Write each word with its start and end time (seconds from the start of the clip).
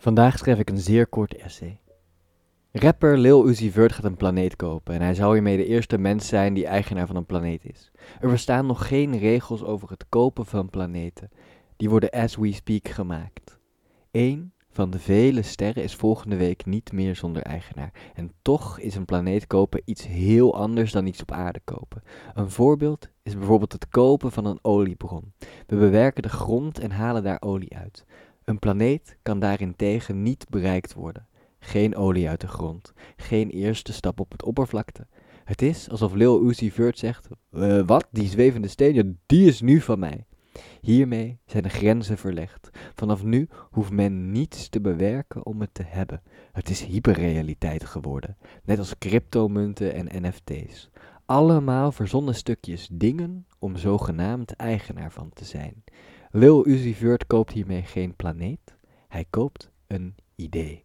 Vandaag 0.00 0.38
schrijf 0.38 0.58
ik 0.58 0.70
een 0.70 0.78
zeer 0.78 1.06
kort 1.06 1.34
essay. 1.34 1.80
Rapper 2.72 3.18
Lil 3.18 3.48
Uzi 3.48 3.70
Vert 3.70 3.92
gaat 3.92 4.04
een 4.04 4.16
planeet 4.16 4.56
kopen 4.56 4.94
en 4.94 5.00
hij 5.00 5.14
zou 5.14 5.32
hiermee 5.32 5.56
de 5.56 5.66
eerste 5.66 5.98
mens 5.98 6.28
zijn 6.28 6.54
die 6.54 6.66
eigenaar 6.66 7.06
van 7.06 7.16
een 7.16 7.26
planeet 7.26 7.64
is. 7.64 7.90
Er 8.20 8.30
bestaan 8.30 8.66
nog 8.66 8.86
geen 8.88 9.18
regels 9.18 9.64
over 9.64 9.90
het 9.90 10.04
kopen 10.08 10.46
van 10.46 10.70
planeten. 10.70 11.30
Die 11.76 11.90
worden 11.90 12.10
as 12.10 12.36
we 12.36 12.52
speak 12.52 12.88
gemaakt. 12.88 13.58
Eén 14.10 14.52
van 14.70 14.90
de 14.90 14.98
vele 14.98 15.42
sterren 15.42 15.82
is 15.82 15.94
volgende 15.94 16.36
week 16.36 16.66
niet 16.66 16.92
meer 16.92 17.16
zonder 17.16 17.42
eigenaar. 17.42 17.92
En 18.14 18.32
toch 18.42 18.78
is 18.78 18.94
een 18.94 19.04
planeet 19.04 19.46
kopen 19.46 19.82
iets 19.84 20.06
heel 20.06 20.56
anders 20.56 20.92
dan 20.92 21.06
iets 21.06 21.20
op 21.20 21.32
aarde 21.32 21.60
kopen. 21.64 22.02
Een 22.34 22.50
voorbeeld 22.50 23.08
is 23.22 23.36
bijvoorbeeld 23.36 23.72
het 23.72 23.88
kopen 23.88 24.32
van 24.32 24.44
een 24.44 24.58
oliebron. 24.62 25.32
We 25.66 25.76
bewerken 25.76 26.22
de 26.22 26.28
grond 26.28 26.78
en 26.78 26.90
halen 26.90 27.22
daar 27.22 27.40
olie 27.40 27.76
uit. 27.76 28.04
Een 28.48 28.58
planeet 28.58 29.16
kan 29.22 29.40
daarentegen 29.40 30.22
niet 30.22 30.46
bereikt 30.50 30.94
worden. 30.94 31.26
Geen 31.58 31.96
olie 31.96 32.28
uit 32.28 32.40
de 32.40 32.48
grond, 32.48 32.92
geen 33.16 33.50
eerste 33.50 33.92
stap 33.92 34.20
op 34.20 34.32
het 34.32 34.42
oppervlakte. 34.42 35.06
Het 35.44 35.62
is 35.62 35.90
alsof 35.90 36.14
Lil 36.14 36.48
Uzi 36.48 36.70
Vert 36.70 36.98
zegt, 36.98 37.28
wat, 37.86 38.08
die 38.10 38.28
zwevende 38.28 38.68
steen, 38.68 39.18
die 39.26 39.46
is 39.46 39.60
nu 39.60 39.80
van 39.80 39.98
mij. 39.98 40.26
Hiermee 40.80 41.38
zijn 41.46 41.62
de 41.62 41.68
grenzen 41.68 42.18
verlegd. 42.18 42.70
Vanaf 42.94 43.24
nu 43.24 43.48
hoeft 43.70 43.90
men 43.90 44.32
niets 44.32 44.68
te 44.68 44.80
bewerken 44.80 45.46
om 45.46 45.60
het 45.60 45.74
te 45.74 45.84
hebben. 45.86 46.22
Het 46.52 46.70
is 46.70 46.84
hyperrealiteit 46.84 47.84
geworden, 47.84 48.36
net 48.64 48.78
als 48.78 48.98
cryptomunten 48.98 49.94
en 49.94 50.26
NFT's. 50.26 50.90
Allemaal 51.26 51.92
verzonnen 51.92 52.34
stukjes 52.34 52.88
dingen 52.92 53.46
om 53.58 53.76
zogenaamd 53.76 54.52
eigenaar 54.52 55.12
van 55.12 55.30
te 55.32 55.44
zijn. 55.44 55.84
Lil 56.38 56.66
Uzi 56.66 56.94
Vert 56.94 57.26
koopt 57.26 57.52
hiermee 57.52 57.82
geen 57.82 58.16
planeet, 58.16 58.76
hij 59.08 59.24
koopt 59.30 59.70
een 59.86 60.14
idee. 60.36 60.84